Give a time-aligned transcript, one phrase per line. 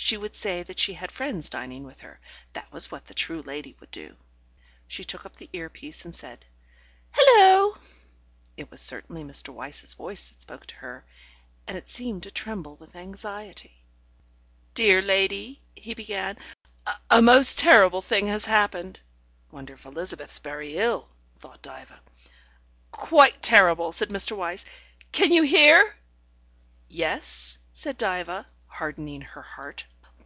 [0.00, 2.18] She would say that she had friends dining with her;
[2.54, 4.16] that was what the true lady would do.
[4.86, 6.46] She took up the ear piece and said:
[7.12, 7.76] "Hullo!"
[8.56, 9.52] It was certainly Mr.
[9.52, 11.04] Wyse's voice that spoke to her,
[11.66, 13.84] and it seemed to tremble with anxiety.
[14.72, 16.38] "Dear lady," he began,
[17.10, 19.00] "a most terrible thing has happened"
[19.50, 22.00] (Wonder if Elizabeth's very ill, thought Diva.)
[22.92, 24.34] "Quite terrible," said Mr.
[24.34, 24.64] Wyse.
[25.12, 25.96] "Can you hear?"
[26.88, 29.84] "Yes," said Diva, hardening her heart.